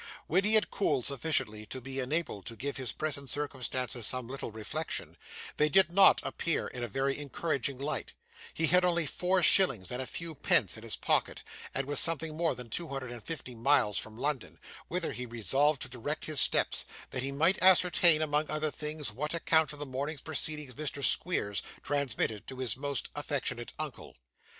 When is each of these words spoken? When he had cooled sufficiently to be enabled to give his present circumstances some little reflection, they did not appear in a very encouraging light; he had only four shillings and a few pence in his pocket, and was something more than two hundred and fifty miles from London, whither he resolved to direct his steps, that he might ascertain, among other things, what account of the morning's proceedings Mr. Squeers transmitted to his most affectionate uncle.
When 0.25 0.45
he 0.45 0.55
had 0.55 0.71
cooled 0.71 1.05
sufficiently 1.05 1.67
to 1.67 1.79
be 1.79 1.99
enabled 1.99 2.47
to 2.47 2.55
give 2.55 2.77
his 2.77 2.91
present 2.91 3.29
circumstances 3.29 4.07
some 4.07 4.27
little 4.27 4.49
reflection, 4.51 5.15
they 5.57 5.69
did 5.69 5.91
not 5.91 6.19
appear 6.23 6.65
in 6.65 6.81
a 6.83 6.87
very 6.87 7.19
encouraging 7.19 7.77
light; 7.77 8.13
he 8.51 8.65
had 8.65 8.83
only 8.83 9.05
four 9.05 9.43
shillings 9.43 9.91
and 9.91 10.01
a 10.01 10.07
few 10.07 10.33
pence 10.33 10.75
in 10.75 10.81
his 10.81 10.95
pocket, 10.95 11.43
and 11.75 11.85
was 11.85 11.99
something 11.99 12.35
more 12.35 12.55
than 12.55 12.67
two 12.67 12.87
hundred 12.87 13.11
and 13.11 13.21
fifty 13.21 13.53
miles 13.53 13.99
from 13.99 14.17
London, 14.17 14.57
whither 14.87 15.11
he 15.11 15.27
resolved 15.27 15.83
to 15.83 15.87
direct 15.87 16.25
his 16.25 16.39
steps, 16.39 16.83
that 17.11 17.21
he 17.21 17.31
might 17.31 17.61
ascertain, 17.61 18.23
among 18.23 18.49
other 18.49 18.71
things, 18.71 19.11
what 19.11 19.35
account 19.35 19.71
of 19.71 19.77
the 19.77 19.85
morning's 19.85 20.21
proceedings 20.21 20.73
Mr. 20.73 21.03
Squeers 21.05 21.61
transmitted 21.83 22.47
to 22.47 22.57
his 22.57 22.75
most 22.75 23.09
affectionate 23.13 23.71
uncle. 23.77 24.15